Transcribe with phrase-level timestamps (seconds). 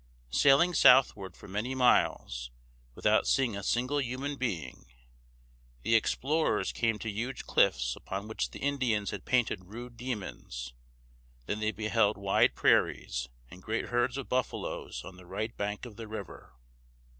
[0.31, 2.49] Sailing southward for many miles,
[2.95, 4.87] without seeing a single human being,
[5.83, 10.73] the explorers came to huge cliffs upon which the Indians had painted rude demons;
[11.45, 15.97] then they beheld wide prairies and great herds of buffaloes on the right bank of
[15.97, 16.51] the river.